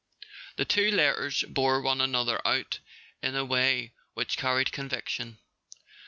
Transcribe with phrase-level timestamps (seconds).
[0.55, 2.79] The two letters bore one another out
[3.21, 5.37] in a way which carried conviction.